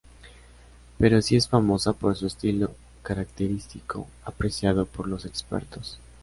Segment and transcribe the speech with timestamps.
[0.97, 2.71] Pero sí es famosa por su estilo
[3.03, 5.99] característico, apreciado por los expertos.